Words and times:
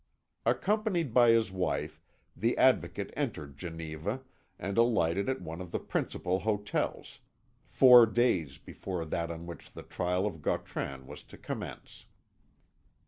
Accompanied 0.47 1.13
by 1.13 1.29
his 1.29 1.51
wife, 1.51 2.01
the 2.35 2.57
Advocate 2.57 3.13
entered 3.15 3.55
Geneva, 3.55 4.21
and 4.57 4.75
alighted 4.75 5.29
at 5.29 5.43
one 5.43 5.61
of 5.61 5.69
the 5.69 5.77
principal 5.79 6.39
hotels, 6.39 7.19
four 7.67 8.07
days 8.07 8.57
before 8.57 9.05
that 9.05 9.29
on 9.29 9.45
which 9.45 9.71
the 9.73 9.83
trial 9.83 10.25
of 10.25 10.41
Gautran 10.41 11.05
was 11.05 11.23
to 11.25 11.37
commence. 11.37 12.07